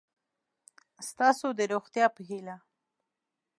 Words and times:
ستاسو 1.09 1.47
د 1.57 1.59
روغتیا 1.73 2.05
په 2.15 2.21
هیله 2.29 2.55